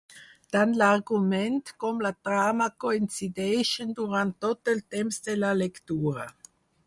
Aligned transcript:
Tant 0.53 0.71
l'argument 0.81 1.59
com 1.83 1.99
la 2.05 2.11
trama 2.29 2.69
coincideixen 2.85 3.93
durant 4.01 4.33
tot 4.49 4.71
el 4.75 4.83
temps 4.95 5.23
de 5.31 5.37
la 5.45 5.55
lectura. 5.63 6.27